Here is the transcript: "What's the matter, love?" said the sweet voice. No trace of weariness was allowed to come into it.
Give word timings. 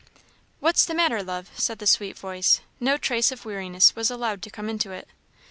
"What's 0.59 0.83
the 0.83 0.95
matter, 0.95 1.21
love?" 1.21 1.51
said 1.55 1.77
the 1.77 1.85
sweet 1.85 2.17
voice. 2.17 2.61
No 2.79 2.97
trace 2.97 3.31
of 3.31 3.45
weariness 3.45 3.95
was 3.95 4.09
allowed 4.09 4.41
to 4.41 4.49
come 4.49 4.67
into 4.67 4.89
it. 4.91 5.07